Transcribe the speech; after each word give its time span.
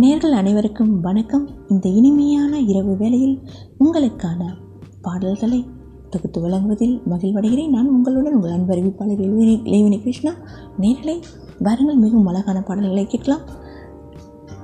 நேர்கள் 0.00 0.30
அனைவருக்கும் 0.30 1.00
வணக்கம். 1.00 1.48
இந்த 1.68 1.88
இனிமையான 1.88 2.58
இரவு 2.58 2.96
வேளையில் 2.96 3.42
உங்களுக்கான 3.78 4.54
பாடல்களை 5.02 5.66
தொகுத்து 6.10 6.40
வழங்குவதில் 6.40 7.02
மகிழ்வடைகிறேன். 7.10 7.68
நான் 7.68 7.88
உங்களுடன் 7.88 8.34
உங்கள் 8.34 8.50
அன்பு 8.50 8.74
அறிவிப்பாளர் 8.74 9.20
எழுவினை 9.20 9.66
இளைவினை 9.66 9.98
கிருஷ்ணா. 9.98 10.32
நேர்களை 10.80 11.22
வாருங்கள் 11.58 11.96
மிகவும் 11.96 12.26
அழகான 12.26 12.62
பாடல்களை 12.62 13.06
கேட்கலாம். 13.06 13.40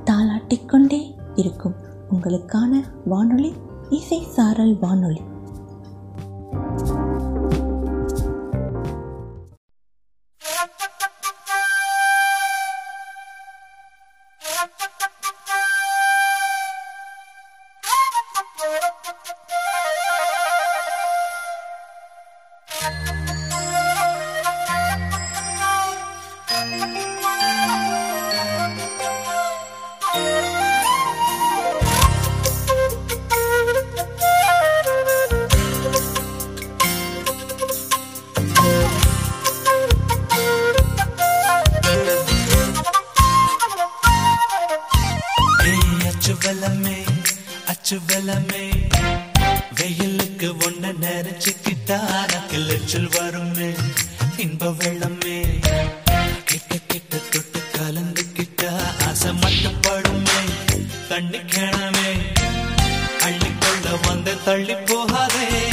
தாளாட்டிக்கொண்டே 0.05 1.01
இருக்கும் 1.35 1.75
உங்களுக்கான 2.11 2.83
வானொலி 3.05 3.53
இசை 3.91 4.23
சாரல் 4.23 4.79
வானொலி. 4.81 5.21
கிட்ட 56.49 56.77
கிட்ட 56.87 57.17
தொட்டு 57.17 57.61
கலந்துக்கிட்டா 57.73 58.81
ஆசை 59.07 59.31
மட்டுப்படுமே. 59.31 60.39
தண்ணி 61.09 61.39
கிணமே. 61.39 62.39
அள்ளிக்கொள்ள 63.19 64.07
வந்து 64.07 64.43
தள்ளி 64.45 64.75
போகாதே. 64.75 65.68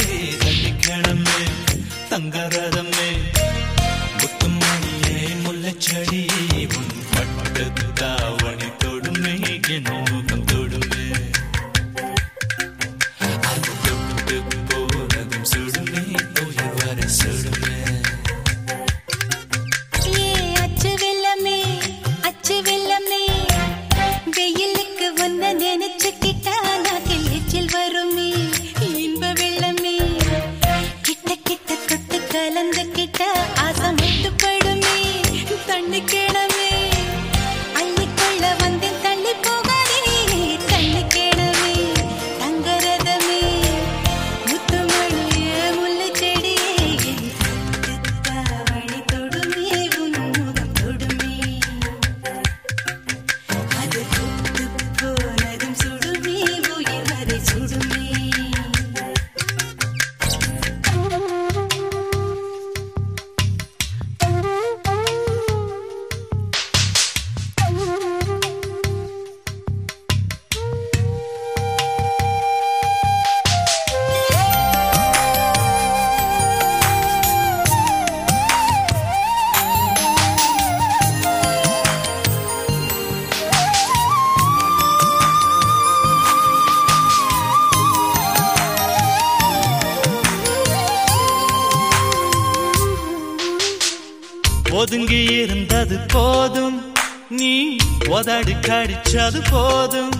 ஓதடி 98.26 98.54
கடிச்சது 98.60 99.40
போதும். 99.50 100.14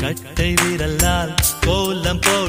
கட்டை 0.00 0.54
விரலால் 0.54 1.34
கோலம் 1.60 2.18
போ 2.18 2.43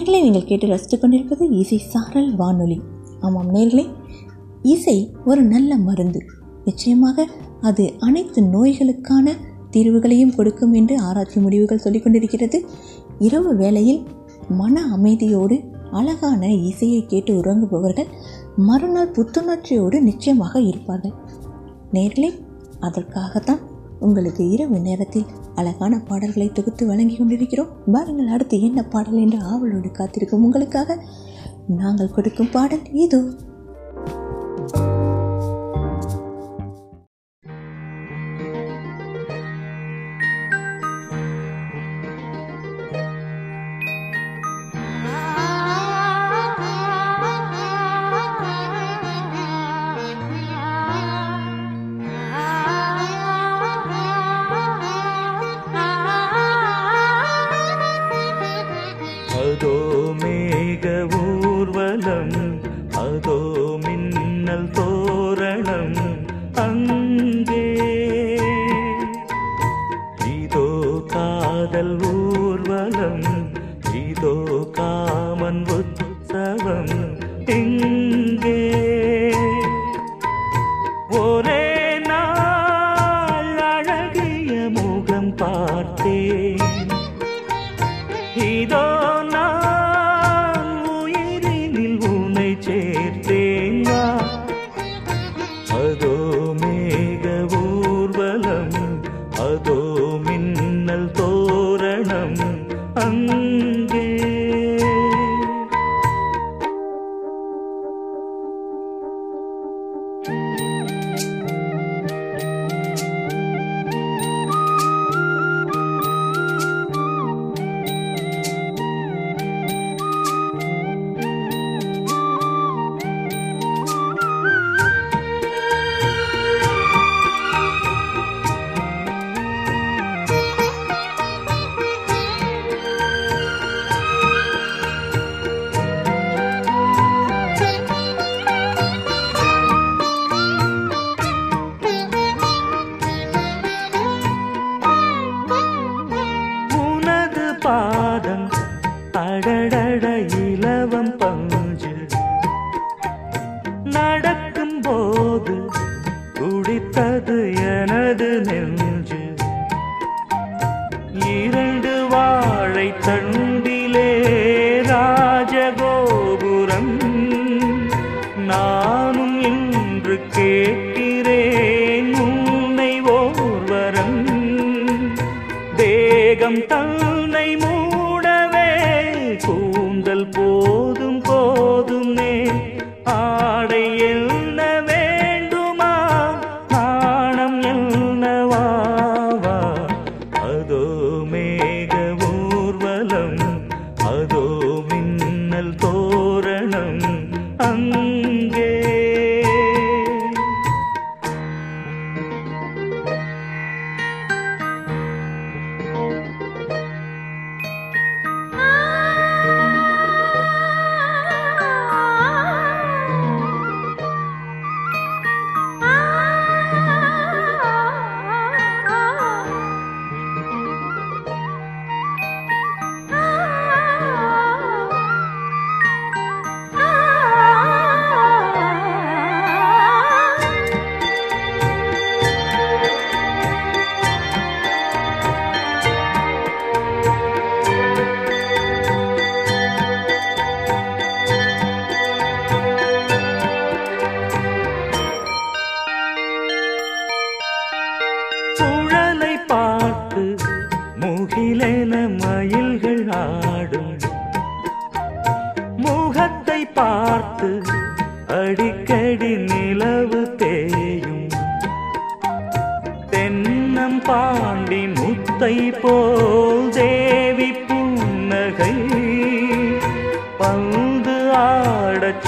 நேர்களை 0.00 0.20
நீங்கள் 0.22 0.44
கேட்டு 0.44 0.66
ரசித்து 0.66 0.96
கொண்டிருப்பது 0.98 1.44
இசை 1.48 1.78
சாரல் 1.78 2.28
வானொலி. 2.36 2.76
ஆமாம் 3.20 3.48
நேர்களே 3.54 3.84
இசை 4.62 4.94
ஒரு 5.24 5.42
நல்ல 5.42 5.76
மருந்து. 5.76 6.20
நிச்சயமாக 6.64 7.26
அது 7.60 7.84
அனைத்து 7.98 8.42
நோய்களுக்கான 8.42 9.34
தீர்வுகளையும் 9.70 10.34
கொடுக்கும் 10.34 10.72
என்று 10.72 10.94
ஆராய்ச்சி 11.00 11.40
முடிவுகள் 11.40 11.78
சொல்லிக் 11.78 12.02
கொண்டிருக்கிறது. 12.02 12.60
இரவு 13.18 13.56
வேளையில் 13.56 14.00
மன 14.48 14.84
அமைதியோடு 14.96 15.58
அழகான 15.90 16.52
இசையை 16.70 17.06
கேட்டு 17.06 17.34
உறங்குபவர்கள் 17.34 18.10
மறுநாள் 18.56 19.14
புத்துணர்ச்சியோடு 19.18 20.00
நிச்சயமாக 20.00 20.60
இருப்பார்கள். 20.60 21.14
நேர்களே 21.92 22.32
அதற்காகத்தான் 22.80 23.62
உங்களுக்கு 24.00 24.48
இரவு 24.48 24.78
நேரத்தில் 24.80 25.30
அழகான 25.60 25.94
பாடல்களை 26.08 26.48
தொகுத்து 26.52 26.84
வழங்கி 26.90 27.16
கொண்டிருக்கிறோம். 27.16 27.74
பாருங்கள் 27.94 28.32
அடுத்து 28.36 28.56
என்ன 28.68 28.82
பாடல் 28.94 29.22
என்று 29.24 29.38
ஆவலோடு 29.52 29.90
காத்திருக்கும் 29.98 30.44
உங்களுக்காக 30.46 30.98
நாங்கள் 31.80 32.14
கொடுக்கும் 32.16 32.52
பாடல். 32.56 32.84
இதோ 33.04 33.20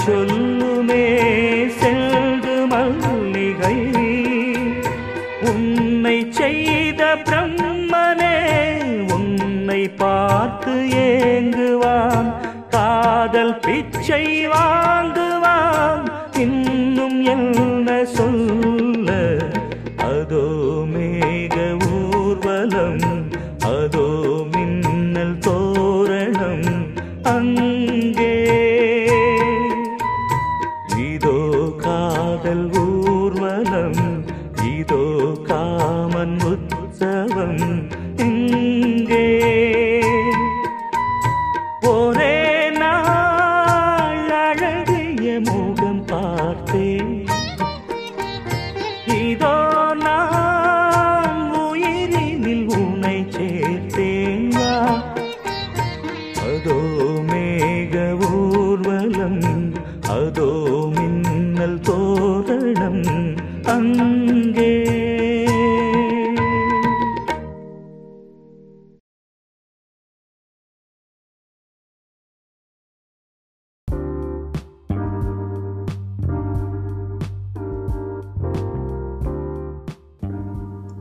சொல்லுமே 0.05 1.03
செல்டு 1.79 2.55
மல்லிகை. 2.71 3.77
உன்னை 5.51 6.17
செய்த 6.29 7.01
பிரம்மனே 7.27 8.37
உன்னை 9.15 9.81
பார்த்து 10.03 10.75
ஏங்குவான். 11.07 12.29
காதல் 12.69 13.57
பிச்சைவான் 13.65 14.82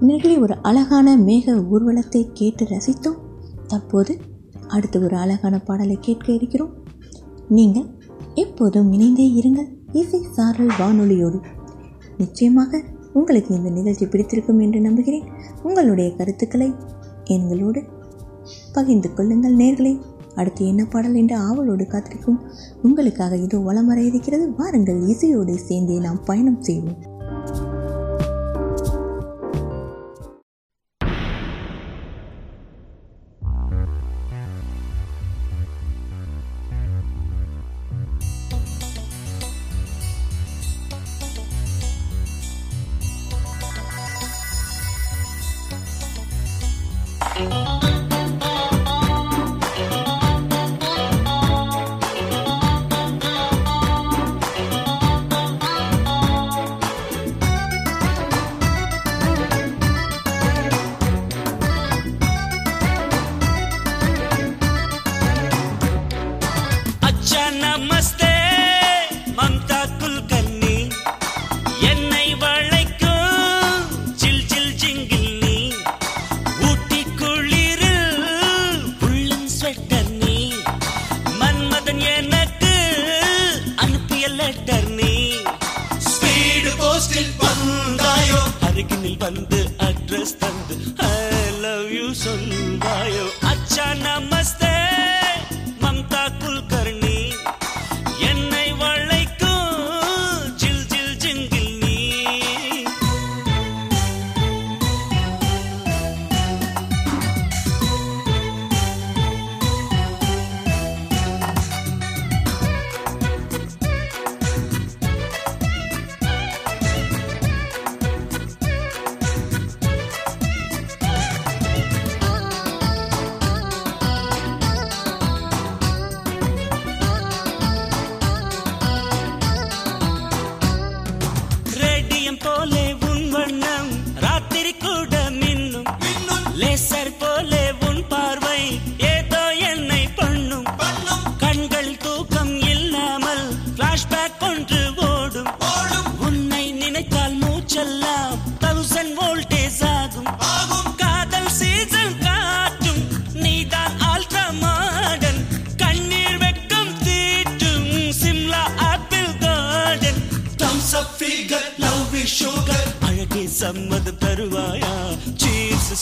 நிகழி 0.07 0.37
ஒரு 0.37 0.55
அழகான 0.63 1.17
மேக 1.17 1.69
ஊர்வலத்தை 1.71 2.29
கேட்டு 2.33 2.65
ரசித்தோம். 2.65 3.19
தற்போது 3.67 4.19
அடுத்து 4.69 5.03
ஒரு 5.03 5.17
அழகான 5.17 5.59
பாடலை 5.59 5.99
கேட்க 6.01 6.33
இருக்கிறோம். 6.33 6.73
நீங்கள் 7.49 7.87
எப்போதும் 8.35 8.93
இணைந்தே 8.93 9.27
இருங்கள். 9.29 9.69
இசை 9.93 10.23
சாரல் 10.23 10.73
வானொலியோடு. 10.79 11.43
நிச்சயமாக 12.17 12.83
உங்களுக்கு 13.13 13.55
இந்த 13.55 13.71
நிகழ்ச்சி 13.71 14.07
பிடித்திருக்கும் 14.07 14.59
என்று 14.59 14.81
நம்புகிறேன். 14.81 15.29
உங்களுடைய 15.63 16.17
கருத்துக்களை 16.17 16.75
எங்களோடு 17.25 17.83
பகிர்ந்து 18.73 19.15
கொள்ளுங்கள் 19.15 19.57
நேர்களே. 19.57 20.01
அடுத்து 20.35 20.67
என்ன 20.67 20.85
பாடல் 20.85 21.15
என்று 21.15 21.37
ஆவலோடு 21.37 21.87
காத்திருக்கும். 21.87 22.41
உங்களுக்காக 22.83 23.37
இதோ 23.37 23.59
வளமர 23.59 23.97
இருக்கிறது. 23.97 24.53
வாருங்கள் 24.53 25.01
இசையோடு 25.01 25.59
சேர்ந்தே 25.59 25.99
நாம் 25.99 26.25
பயணம் 26.25 26.63
செய்வோம். 26.63 27.12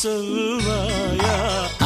sevmeye 0.00 1.79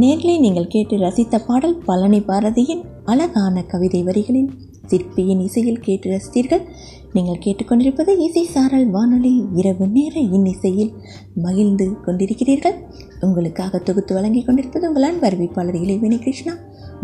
நேர்களை 0.00 0.38
நீங்கள் 0.38 0.66
கேட்டு 0.66 0.96
ரசித்த 0.96 1.38
பாடல் 1.46 1.76
பழனி 1.76 2.18
பாரதியின் 2.20 2.84
அழகான 3.04 3.62
கவிதை 3.62 4.02
வரிகளில் 4.02 4.50
சிற்பியின் 4.86 5.40
இசையில் 5.40 5.80
கேட்டு 5.80 6.10
ரசித்தீர்கள். 6.10 6.62
நீங்கள் 7.12 7.40
கேட்டுக்கொண்டிருப்பது 7.44 8.18
இசை 8.18 8.44
சாரல் 8.44 8.90
வானொலி 8.90 9.44
இரவு 9.54 9.86
நேர 9.86 10.20
இன்னிசையில் 10.20 10.92
மகிழ்ந்து 11.34 11.90
கொண்டிருக்கிறீர்கள். 12.06 12.74
உங்களுக்காக 13.20 13.78
தொகுத்து 13.78 14.14
வழங்கி 14.14 14.42
கொண்டிருப்பது 14.42 14.88
உங்கள் 14.88 15.02
அன்பு 15.02 15.30
இளைவேணி 15.30 16.18
கிருஷ்ணா. 16.18 16.54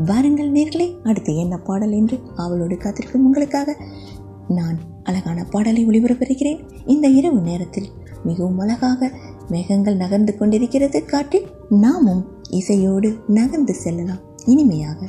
வாருங்கள் 0.07 0.53
நேர்களே 0.53 0.89
அடுத்து 1.03 1.37
என்ன 1.37 1.57
பாடல் 1.59 1.93
என்று 1.93 2.19
அவளோடு 2.37 2.77
காத்திருக்கும் 2.77 3.25
உங்களுக்காக 3.25 3.77
நான் 4.49 4.79
அழகான 5.03 5.45
பாடலை 5.45 5.87
ஒளிபரப்புகிறேன். 5.87 6.61
இந்த 6.87 7.09
இரவு 7.09 7.41
நேரத்தில் 7.41 7.89
மிகவும் 8.25 8.59
அழகாக 8.59 9.11
மேகங்கள் 9.49 9.97
நகர்ந்து 9.97 10.37
கொண்டிருக்கிறது. 10.37 11.05
காட்டில் 11.05 11.47
நாமும் 11.69 12.39
இசையோடு 12.51 13.19
நகர்ந்து 13.27 13.75
செல்லலாம். 13.75 14.19
இனிமையாக 14.45 15.07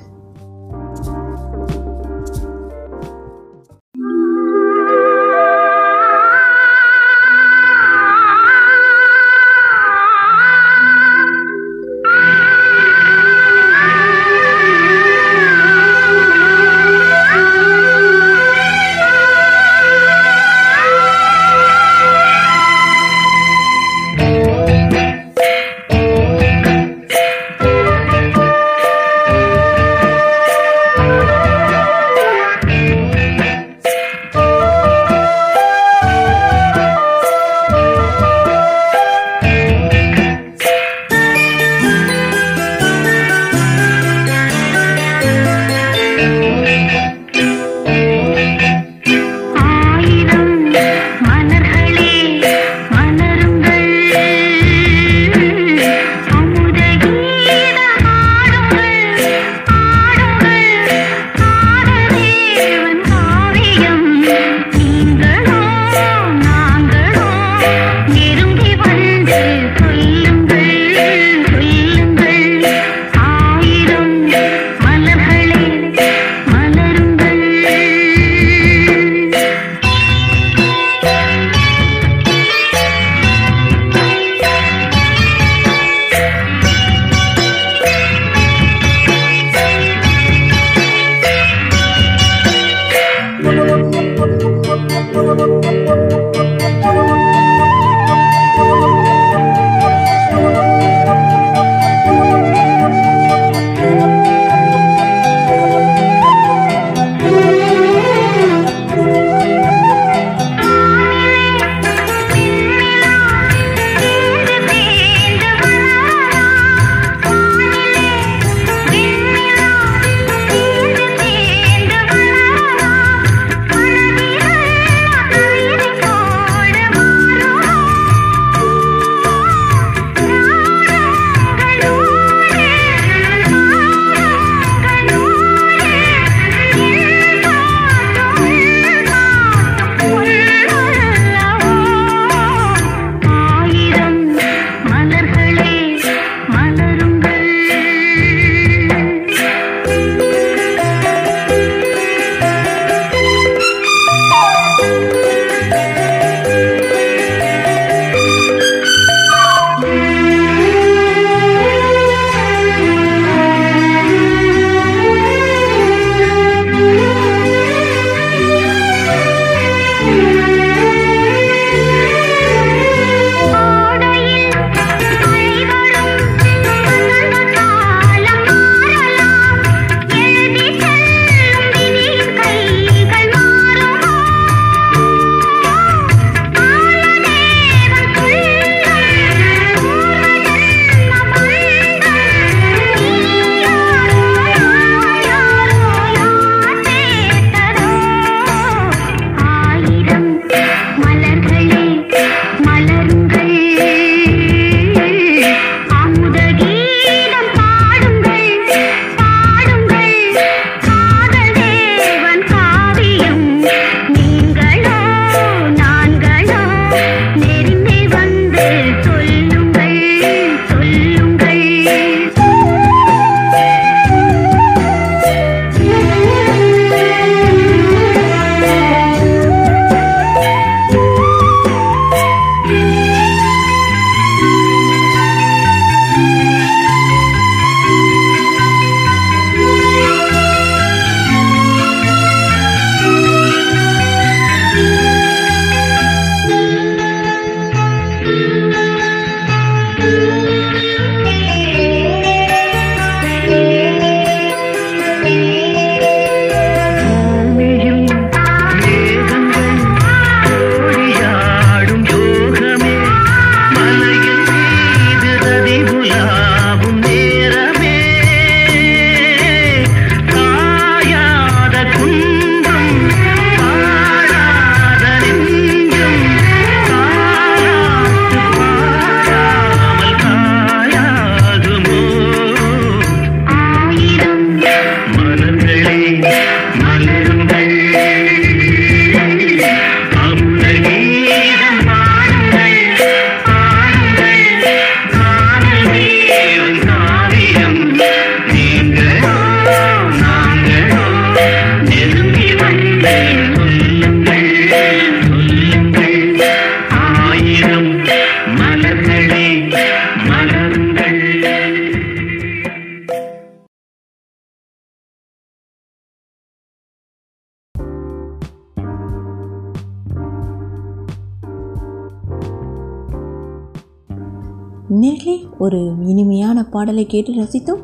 பாடலை 327.02 327.08
கேட்டு 327.08 327.32
ரசித்தோம். 327.42 327.84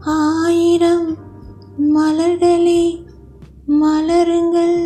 ஆயிரம் 0.00 1.06
மலர்களே 1.94 2.82
மலருங்கள். 3.80 4.80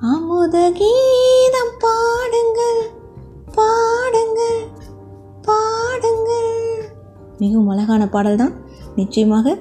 அமுத 0.00 0.56
கீதம் 0.80 1.74
பாடுங்கள் 1.84 2.82
பாடுங்கள் 3.56 4.60
பாடுங்கள். 5.48 6.52
மிகவும் 7.38 7.68
அழகான 7.68 8.08
பாடல் 8.08 8.36
தான். 8.36 8.54
நிச்சயமாக 8.96 9.56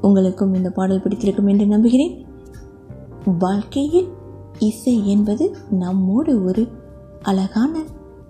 உங்களுக்கும் 0.00 0.54
இந்த 0.54 0.70
பாடல் 0.70 1.02
பிடித்திருக்கும் 1.02 1.46
என்று 1.46 1.66
நம்புகிறேன். 1.66 2.26
வாழ்க்கையில் 3.38 4.10
இசை 4.58 4.96
என்பது 5.08 5.56
நம்மோடு 5.70 6.44
ஒரு 6.44 6.64
அழகான 7.22 7.74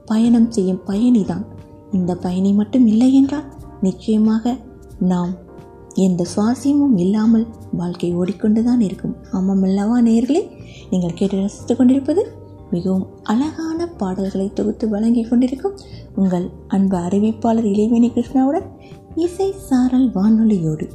பயணம் 0.06 0.50
செய்யும் 0.50 0.84
பயணிதான். 0.86 1.44
இந்த 1.98 2.12
பயணி 2.24 2.52
மட்டும் 2.52 2.86
இல்லை 2.92 3.10
என்றால் 3.20 3.48
நிச்சயமாக 3.80 4.54
நாம் 5.12 5.32
எந்த 6.06 6.22
சுவாசியமும் 6.34 6.96
இல்லாமல் 6.96 7.46
வாழ்க்கை 7.80 8.10
ஓடிக்கொண்டுதான் 8.16 8.80
இருக்கும். 8.80 9.14
ஆமாம் 9.32 9.62
அல்லவா 9.62 9.98
நேர்களே 10.08 10.42
நீங்கள் 10.90 11.18
கேட்டு 11.18 11.36
ரசித்துக் 11.42 11.78
கொண்டிருப்பது 11.78 12.22
மிகவும் 12.70 13.06
அழகான 13.22 13.86
பாடல்களை 14.00 14.48
தொகுத்து 14.52 14.84
வழங்கி 14.88 15.22
கொண்டிருக்கும் 15.22 15.78
உங்கள் 16.14 16.46
அன்பு 16.68 16.96
அறிவிப்பாளர் 17.06 17.70
இளைவேணி 17.72 18.10
கிருஷ்ணாவுடன் 18.16 18.68
இசை 19.26 19.48
சாரல் 19.68 20.08
வானொலியோடு. 20.10 20.86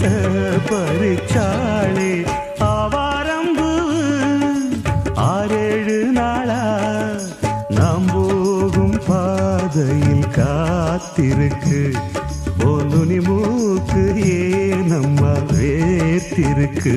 மனச 0.00 0.08
பறிச்சாளே 0.68 2.12
ஆவாரம்பு. 2.60 3.66
ஆறேழு 5.14 5.98
நாளா 6.18 6.62
நாம் 7.68 8.06
போகும் 8.12 8.98
பாதையில் 9.06 10.26
காத்திருக்கு. 10.36 11.82
ஒன்னு 12.64 13.20
மூக்கு 13.20 14.04
ஏ 14.28 14.40
நம்ம 14.92 15.20
வேத்திருக்கு 15.52 16.96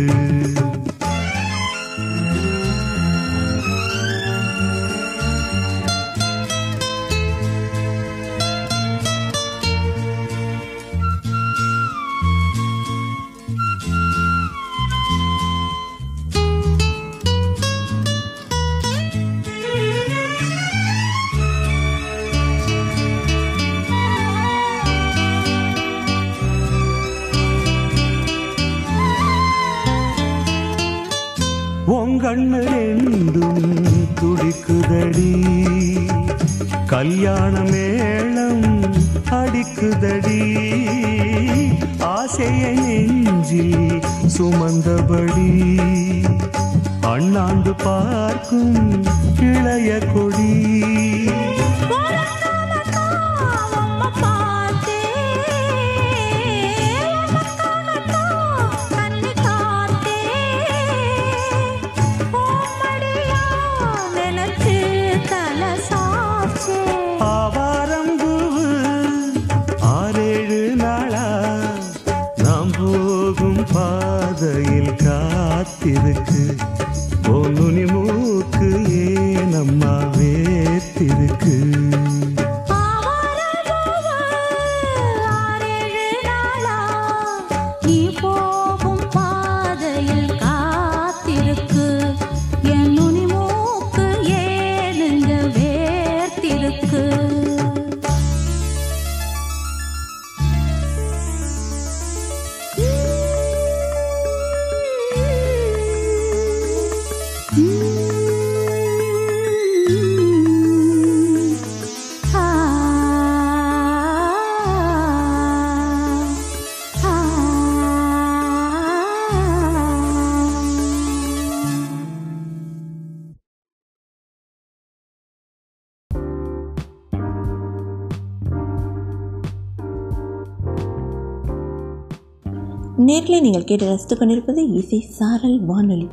கேட்டு 133.74 133.88
ரசித்து 133.92 134.16
கொண்டிருப்பது 134.18 134.62
இசை 134.80 134.98
சாரல் 135.18 135.56
வானொலி. 135.66 136.08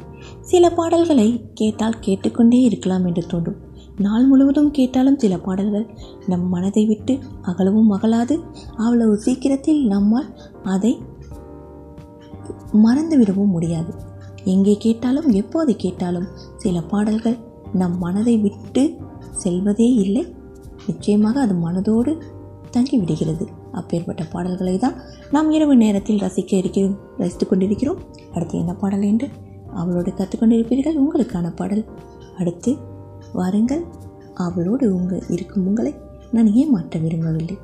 சில 0.51 0.64
பாடல்களை 0.70 1.27
கேட்டால் 1.55 1.99
கேட்டுக்கொண்டே 2.01 2.59
இருக்கலாம் 2.61 3.05
என்று 3.09 3.23
தோன்றும். 3.27 3.59
நாள் 3.99 4.27
முழுவதும் 4.27 4.70
கேட்டாலும் 4.70 5.18
சில 5.18 5.35
பாடல்கள் 5.38 5.85
நம் 6.27 6.46
மனதை 6.49 6.85
விட்டு 6.87 7.14
அகலவும் 7.42 7.90
அகலாது. 7.96 8.37
அவ்வளவு 8.77 9.14
சீக்கிரத்தில் 9.18 9.83
நம்மால் 9.87 10.31
அதை 10.75 10.92
மறந்துவிடவும் 12.85 13.55
முடியாது. 13.57 13.92
எங்கே 14.55 14.77
கேட்டாலும் 14.87 15.29
எப்போது 15.42 15.75
கேட்டாலும் 15.77 16.29
சில 16.57 16.83
பாடல்கள் 16.92 17.38
நம் 17.73 17.99
மனதை 17.99 18.37
விட்டு 18.38 18.85
செல்வதே 19.44 19.90
இல்லை. 20.05 20.25
நிச்சயமாக 20.87 21.37
அது 21.40 21.57
மனதோடு 21.66 22.14
தங்கிவிடுகிறது. 22.77 23.44
அப்பேற்பட்ட 23.73 24.23
பாடல்களை 24.33 24.79
தான் 24.79 24.96
நாம் 25.33 25.51
இரவு 25.51 25.77
நேரத்தில் 25.77 26.19
ரசிக்க 26.19 26.55
இருக்கிறோம் 26.55 26.99
ரசித்துக் 27.19 27.49
கொண்டிருக்கிறோம். 27.49 27.99
அடுத்து 28.35 28.59
என்ன 28.59 28.75
பாடல் 28.75 29.03
என்று 29.03 29.29
அவளோடு 29.75 30.11
கற்றுக்கொண்டிருப்பீர்கள் 30.11 31.01
உங்களுக்கான 31.01 31.57
பாடல். 31.57 31.85
அடுத்து 32.38 32.77
வாருங்கள். 33.33 33.85
அவளோடு 34.35 34.95
உங்கள் 34.95 35.23
இருக்கும் 35.29 35.66
உங்களை 35.66 35.95
நான் 36.33 36.53
ஏமாற்ற 36.53 36.99
விரும்பவில்லை. 36.99 37.59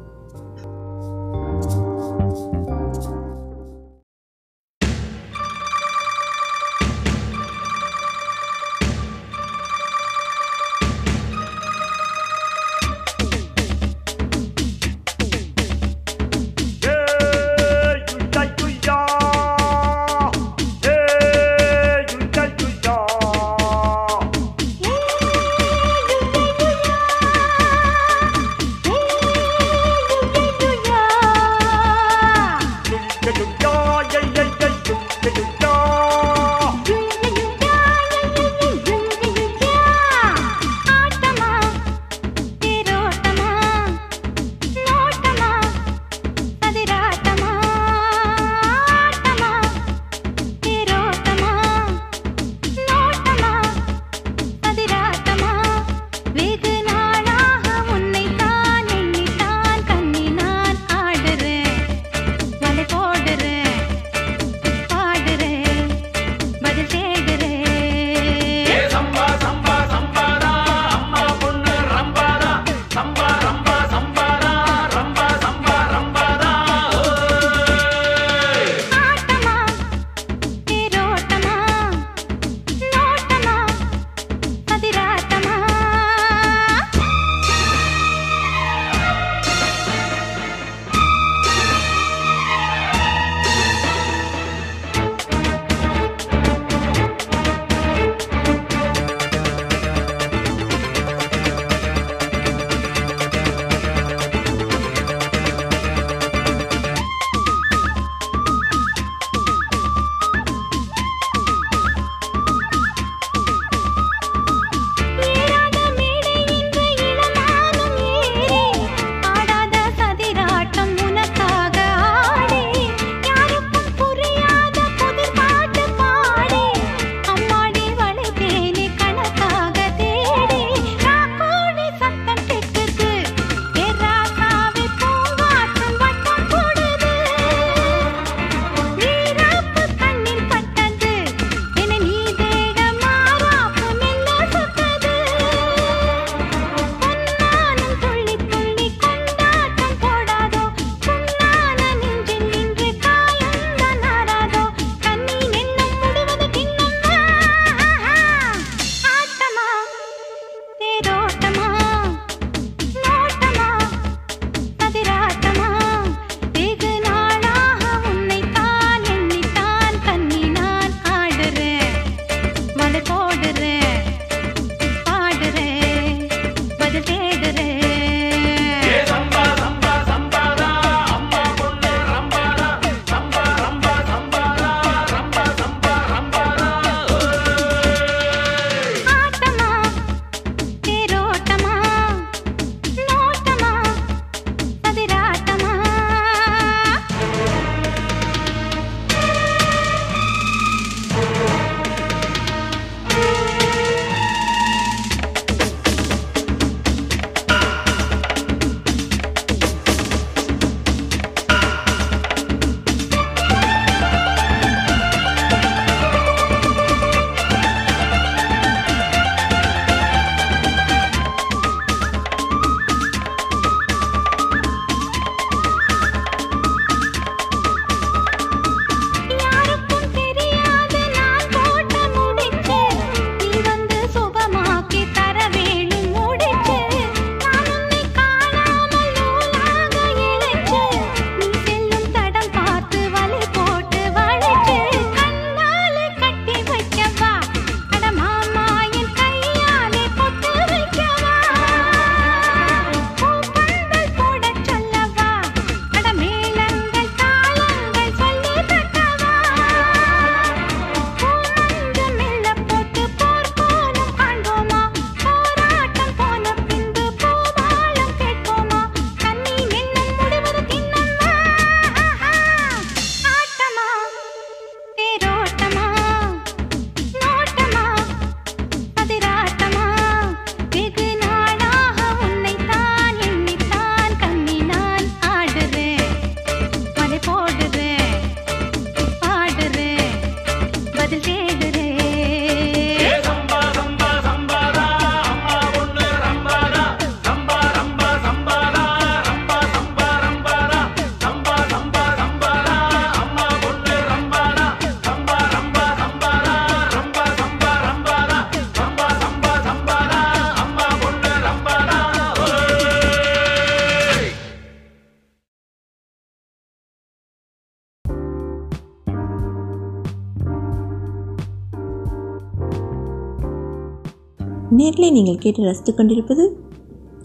நீங்கள் 325.16 325.38
கேட்டு 325.38 325.62
ரசித்துக் 325.62 325.96
கொண்டிருப்பது 325.96 326.44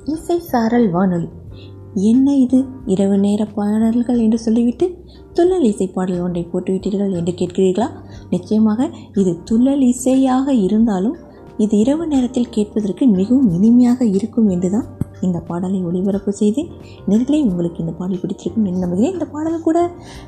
இசை 0.06 0.40
சாரல் 0.40 0.90
வானொலி. 0.90 1.28
என்ன 1.94 2.36
இது? 2.36 2.66
இரவு 2.86 3.18
நேர 3.18 3.46
பாடல்கள் 3.46 4.20
என்று 4.20 4.38
சொல்லிவிட்டு 4.40 4.86
துள்ளல் 5.34 5.64
இசை 5.64 5.88
பாடல் 5.88 6.20
ஒன்றை 6.20 6.48
போட்டுவிட்டீர்கள் 6.54 7.16
என்று 7.16 7.34
கேட்கிறீர்களா? 7.34 7.88
நிச்சயமாக 8.30 8.90
இது 9.16 9.38
துள்ளல் 9.44 9.82
இசையாக 9.82 10.54
இருந்தாலும் 10.54 11.18
இது 11.58 11.78
இரவு 11.78 12.08
நேரத்தில் 12.08 12.50
கேட்பதற்கு 12.50 13.08
மிகவும் 13.08 13.50
இனிமையாக 13.54 14.06
இருக்கும் 14.06 14.50
என்றுதான் 14.50 14.88
இந்த 15.22 15.40
பாடலை 15.40 15.84
ஒளிபரப்பு 15.84 16.32
செய்தேன். 16.34 16.70
நேர்களே 17.10 17.40
உங்களுக்கு 17.44 17.80
இந்த 17.80 17.92
பாடல் 17.92 18.22
பிடித்திருக்கும் 18.22 18.66
என்று 18.66 18.80
நம்புகிறேன். 18.80 19.14
இந்த 19.14 19.26
பாடல் 19.26 19.62
கூட 19.62 19.80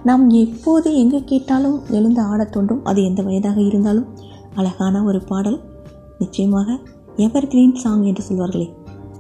நாம் 0.04 0.30
எப்போது 0.30 0.98
எங்கே 0.98 1.22
கேட்டாலும் 1.26 1.80
எழுந்து 1.92 2.22
ஆடத் 2.22 2.52
தோன்றும். 2.52 2.84
அது 2.84 3.04
எந்த 3.04 3.22
வயதாக 3.22 3.62
இருந்தாலும் 3.62 4.06
அழகான 4.56 5.04
ஒரு 5.04 5.22
பாடல். 5.22 5.60
நிச்சயமாக 6.20 6.80
எவர் 7.16 7.48
கிரீன் 7.48 7.76
சாங் 7.76 8.04
என்று 8.04 8.24
சொல்வார்களே. 8.30 8.74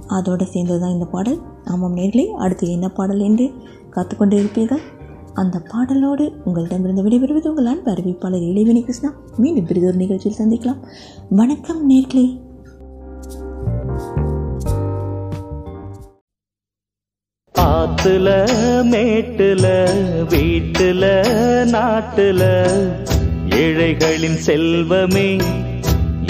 அதோடு 0.07 0.45
சேர்ந்தது 0.45 0.79
தான் 0.79 0.91
இந்த 0.91 1.05
பாடல். 1.05 1.39
ஆமாம் 1.65 1.97
நேர்களே 1.97 2.25
அடுத்து 2.25 2.71
என்ன 2.71 2.89
பாடல் 2.89 3.19
என்று 3.19 3.51
காத்துக்கொண்டு 3.89 4.37
இருப்பீர்கள் 4.37 4.81
அந்த 5.33 5.61
பாடலோடு 5.73 6.31
உங்களிடமிருந்து 6.43 7.03
விடைபெறுவது 7.03 7.47
உங்கள் 7.47 7.65
அன்பு 7.65 7.91
அறிவிப்பாளர் 7.91 8.47
இளைவினி 8.49 8.79
கிருஷ்ணா. 8.79 9.13
மீண்டும் 9.37 9.65
பிரிதொரு 9.65 9.95
நிகழ்ச்சியில் 9.95 10.37
சந்திக்கலாம். 10.37 10.77
வணக்கம் 11.29 11.89
நேர்களே. 11.89 12.41
ஆத்துல 17.59 18.47
மேட்டுல 18.91 19.87
வீட்டுல 20.29 21.03
நாட்டுல 21.71 22.67
ஏழைகளின் 23.55 24.37
செல்வமே 24.45 25.41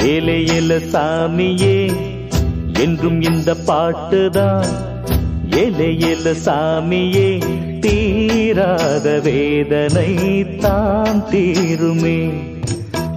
ஏழை 0.06 0.44
ஏல 0.44 0.78
சாமியே 0.78 1.92
என்றும் 2.80 3.22
இந்த 3.22 3.54
பாட்டுதான். 3.54 4.66
ஏழை 5.50 5.98
ஏல 5.98 6.36
சாமியே 6.46 7.44
தீராத 7.80 9.20
வேதனை 9.24 10.44
தான் 10.58 11.24
தீருமே. 11.32 12.30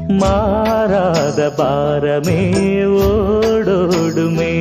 மாறாத 0.08 1.52
பாரமே 1.56 2.52
ஓடோடுமே. 2.84 4.54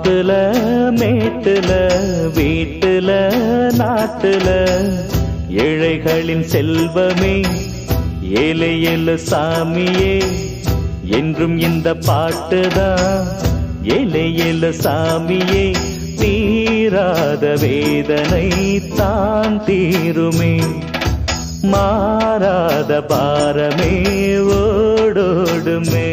ஆத்துல 0.00 0.52
மேட்டுல 0.96 1.90
வீட்டுல 2.34 3.34
நாட்டுல. 3.78 4.66
ஏழைகளின் 5.50 6.44
செல்வமே 6.52 7.46
ஏழை 8.30 8.84
ஏழு 8.84 9.20
சாமியே. 9.30 10.22
என்றும் 11.04 11.58
இந்த 11.58 11.94
பாட்டுதான் 11.94 13.26
ஏழை 13.82 14.38
ஏழு 14.38 14.74
சாமியே. 14.82 15.74
தீராத 16.16 17.56
வேதனை 17.60 18.82
தான் 18.96 19.62
தீருமே. 19.64 20.62
மாறாத 21.62 23.00
பாரமே 23.00 24.02
ஓடோடுமே. 24.36 26.08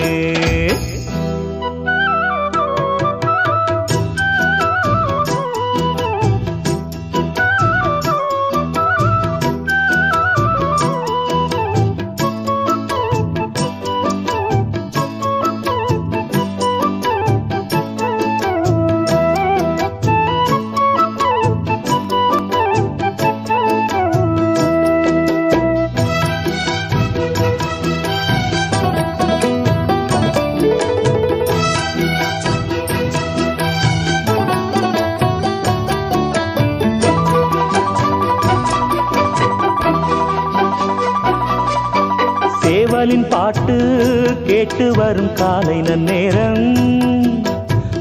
விட்டு 44.78 44.98
வரும் 44.98 45.34
காலை 45.34 45.82
நன்னேரம். 45.82 46.66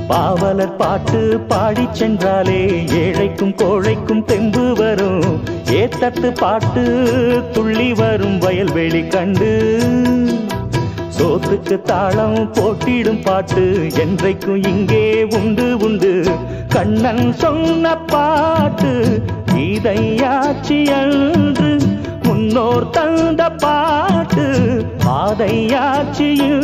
பாவலர் 0.08 0.76
பாட்டு 0.76 1.40
பாடிச் 1.48 1.94
சென்றாலே 1.94 2.60
ஏழைக்கும் 2.92 3.54
கோழைக்கும் 3.54 4.24
தெம்பு 4.24 4.74
வரும். 4.74 5.42
ஏத்தட்டு 5.70 6.32
பாட்டு 6.32 6.84
துள்ளி 7.52 7.92
வரும் 7.92 8.38
வயல்வெளி 8.38 9.02
கண்டு. 9.06 9.50
சோத்துக்கு 11.18 11.82
தாளம் 11.82 12.52
போட்டிடும் 12.52 13.22
பாட்டு 13.22 13.64
என்றைக்கும் 13.96 14.68
இங்கே 14.68 15.24
உண்டு 15.24 15.76
உண்டு. 15.78 16.24
கண்ணன் 16.68 17.32
சொன்ன 17.32 17.96
பாட்டு 17.96 19.22
இதையாச்சி 19.54 20.80
அன்று. 21.00 21.72
முன்னோர் 22.22 22.90
தந்த 22.90 23.50
பாட்டு 23.50 24.46
பாதையாச்சியும் 25.04 26.55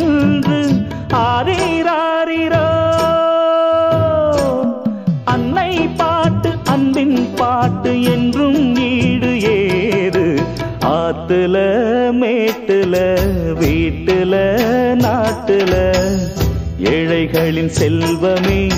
ஏழைகளின் 17.23 17.71
செல்வமே 17.79 18.71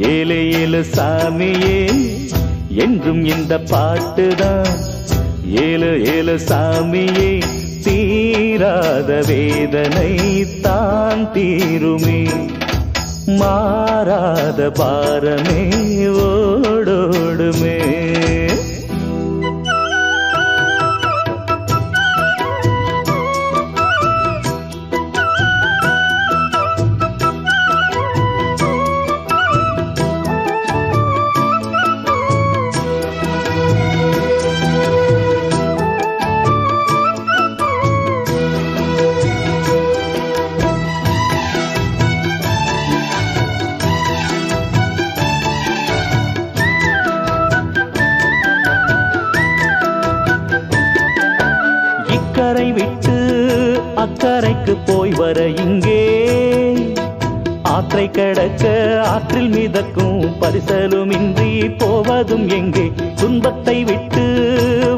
ஏழை 0.00 0.52
ஏழு 0.52 0.84
சாமியே 0.94 1.90
என்றும் 2.68 3.24
இந்த 3.24 3.60
பாட்டுதான். 3.60 4.68
ஏழு 5.46 6.04
ஏழு 6.16 6.40
சாமியே 6.48 7.42
தீராத 7.84 9.24
வேதனை 9.26 10.10
தான் 10.60 11.32
தீருமே. 11.32 12.28
மாறாத 13.26 14.70
பாரமே 14.70 15.70
ஓடோடுமே. 16.06 17.78
அக்கறைக்கு 54.04 54.76
போய் 54.86 55.10
வர 55.10 55.46
இங்கே. 55.46 56.00
ஆற்றை 57.62 58.10
கடக்க 58.10 58.64
ஆற்றில் 59.06 59.48
மிதக்கும் 59.48 60.34
பரிசலும் 60.40 61.12
இன்றி 61.12 61.68
போவதும் 61.68 62.48
எங்கே. 62.48 62.92
துன்பத்தை 63.14 63.84
விட்டு 63.84 64.24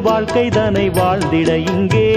வாழ்க்கை 0.02 0.48
தனை 0.48 0.90
வாழ்ந்திட 0.90 1.56
இங்கே. 1.56 2.08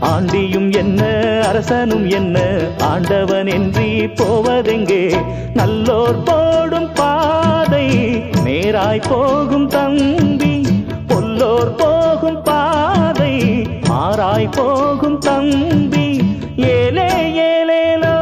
ஆண்டியும் 0.00 0.72
என்ன 0.72 1.02
அரசனும் 1.48 2.08
என்ன 2.10 2.36
ஆண்டவன் 2.78 3.46
என்றி 3.46 4.06
போவதெங்கே. 4.14 5.02
நல்லோர் 5.54 6.22
போடும் 6.22 6.92
பாதை 6.94 7.86
நேராய் 8.44 9.08
போகும் 9.08 9.68
தம்பி 9.68 10.54
பொல்லோர் 11.06 11.74
போகும் 11.74 12.42
பாதை 12.42 12.55
ஆராய் 14.06 14.48
போகும் 14.52 15.18
தம்பி 15.18 16.06
ஏலே 16.68 17.06
ஏலேலோ. 17.46 18.16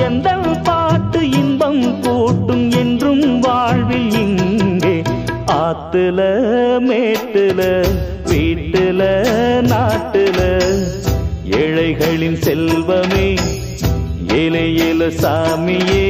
எந்த 0.00 0.28
பாட்டு 0.64 1.30
இன்பம் 1.30 1.82
கூட்டும் 2.00 2.70
என்றும் 2.70 3.40
வாழ்வில் 3.40 4.14
இங்கே 4.22 4.94
ஆத்துல 5.62 6.18
மேட்டுல 6.88 7.60
வீட்டுல 8.24 9.02
நாட்டுல. 9.72 10.40
ஏழைகளின் 11.60 12.40
செல்வமே 12.40 13.28
ஏழை 14.34 14.66
ஏல 14.88 15.08
சாமியே 15.22 16.06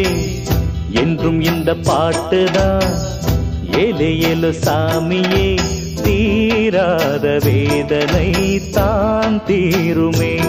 என்றும் 1.02 1.40
இந்த 1.40 1.70
பாட்டுதான். 1.84 2.90
ஏழை 3.76 4.12
ஏல 4.30 4.52
சாமியே 4.64 5.46
தீராத 6.52 7.38
வேதனை 7.44 8.60
தான் 8.72 9.42
தீருமே. 9.46 10.40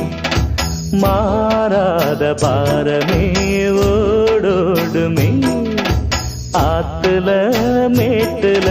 மாறாத 0.92 2.36
பாரமே 2.42 3.24
ஓடோடுமே. 3.70 5.30
ஆத்துல 6.54 7.30
மேட்டுல 7.98 8.70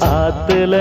ஆத்துல 0.00 0.74